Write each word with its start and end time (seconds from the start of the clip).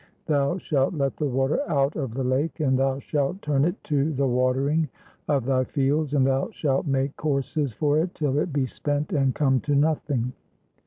Thou 0.25 0.57
shalt 0.57 0.95
let 0.95 1.15
the 1.17 1.27
water 1.27 1.59
out 1.69 1.95
of 1.95 2.15
the 2.15 2.23
lake, 2.23 2.59
and 2.59 2.75
thou 2.79 2.97
shalt 2.97 3.39
turn 3.43 3.63
it 3.65 3.83
to 3.83 4.11
the 4.13 4.25
watering 4.25 4.89
of 5.27 5.45
thy 5.45 5.63
fields, 5.63 6.15
and 6.15 6.25
thou 6.25 6.49
shalt 6.49 6.87
make 6.87 7.15
courses 7.17 7.71
for 7.73 7.99
it 7.99 8.15
till 8.15 8.39
it 8.39 8.51
be 8.51 8.65
spent 8.65 9.13
and 9.13 9.35
come 9.35 9.59
to 9.59 9.75
nothing." 9.75 10.33